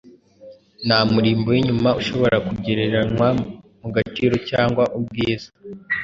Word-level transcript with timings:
nta 0.85 0.99
murimbo 1.11 1.47
w’inyuma 1.55 1.89
ushobora 2.01 2.37
kugereranywa 2.47 3.27
mu 3.81 3.89
gaciro 3.95 4.35
cyangwa 4.49 4.83
ubwiza 4.97 5.49